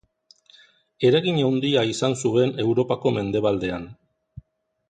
Eragin 1.09 1.37
handia 1.49 1.83
izan 1.93 2.17
zuen 2.25 2.57
Europako 2.65 3.13
mendebaldean. 3.19 3.87